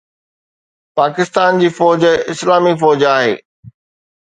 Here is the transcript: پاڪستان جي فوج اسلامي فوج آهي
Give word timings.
پاڪستان 0.99 1.61
جي 1.65 1.69
فوج 1.81 2.07
اسلامي 2.35 2.75
فوج 2.85 3.07
آهي 3.13 3.33